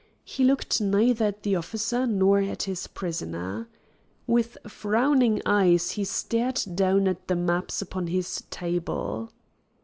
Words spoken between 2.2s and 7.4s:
at his prisoner. With frowning eyes he stared down at the